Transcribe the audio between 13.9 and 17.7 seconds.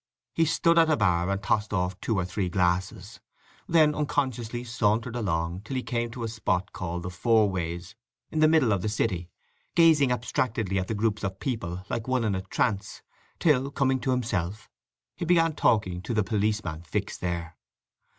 to himself, he began talking to the policeman fixed there.